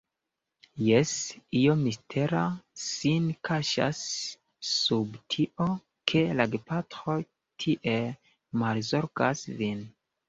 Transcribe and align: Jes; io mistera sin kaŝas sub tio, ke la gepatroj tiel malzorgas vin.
Jes; 0.83 1.09
io 1.57 1.73
mistera 1.81 2.45
sin 2.83 3.27
kaŝas 3.49 3.99
sub 4.71 5.19
tio, 5.35 5.67
ke 6.13 6.25
la 6.41 6.51
gepatroj 6.57 7.19
tiel 7.65 8.13
malzorgas 8.65 9.45
vin. 9.63 9.87